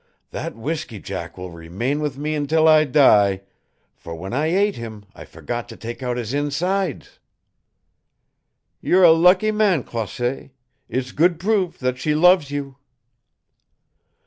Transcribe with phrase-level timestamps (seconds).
[0.31, 3.41] That whisky jack will remain with me until I die,
[3.95, 7.19] for when I ate him I forgot to take out his insides!"
[8.81, 10.49] "You're a lucky man, Croisset.
[10.89, 12.77] It's good proof that she loves you."